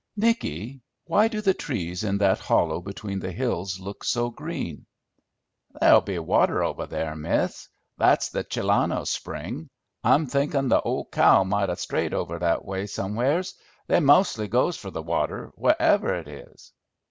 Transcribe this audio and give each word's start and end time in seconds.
"Nicky, 0.17 0.81
why 1.05 1.27
do 1.27 1.41
the 1.41 1.53
trees 1.53 2.03
in 2.03 2.17
that 2.17 2.39
hollow 2.39 2.81
between 2.81 3.19
the 3.19 3.31
hills 3.31 3.79
look 3.79 4.03
so 4.03 4.31
green?" 4.31 4.87
"There'll 5.79 6.01
be 6.01 6.17
water 6.17 6.63
over 6.63 6.87
there, 6.87 7.15
miss; 7.15 7.69
that's 7.99 8.29
the 8.29 8.43
Chilano's 8.43 9.11
spring. 9.11 9.69
I'm 10.03 10.25
thinkin' 10.25 10.69
the 10.69 10.81
old 10.81 11.11
cow 11.11 11.43
might 11.43 11.69
'a' 11.69 11.75
strayed 11.75 12.15
over 12.15 12.39
that 12.39 12.65
way 12.65 12.87
somewheres; 12.87 13.53
they 13.85 13.99
mostly 13.99 14.47
goes 14.47 14.75
for 14.75 14.89
the 14.89 15.03
water, 15.03 15.51
wherever 15.55 16.15
it 16.15 16.27
is." 16.27 16.71